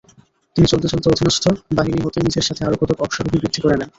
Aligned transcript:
তিনি 0.55 0.67
চলতে 0.67 0.87
চলতে 0.87 1.07
অধীনস্থ 1.09 1.43
বাহিনী 1.77 1.99
হতে 2.01 2.17
নিজের 2.21 2.45
সাথে 2.47 2.61
আরো 2.63 2.75
কতক 2.81 2.97
অশ্বারোহী 3.01 3.37
বৃদ্ধি 3.37 3.59
করে 3.61 3.75
নেন। 3.75 3.89